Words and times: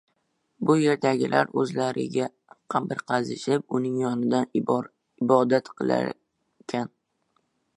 Bu 0.67 0.75
yerdagilar 0.83 1.51
o‘zlariga 1.63 2.29
qabr 2.75 3.03
qazishib, 3.11 3.67
uning 3.79 3.99
yonida 4.05 4.41
ibodat 4.61 5.71
qilarkanlar. 5.81 6.91